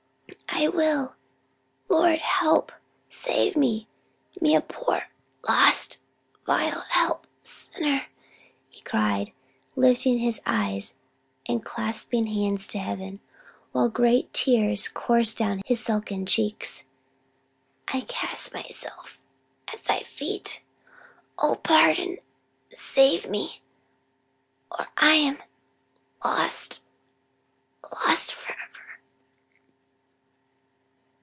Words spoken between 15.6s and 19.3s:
his sunken cheeks. "I cast myself